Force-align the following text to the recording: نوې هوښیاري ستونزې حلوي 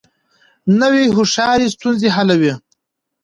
نوې 0.79 1.03
هوښیاري 1.15 1.67
ستونزې 1.75 2.09
حلوي 2.15 2.53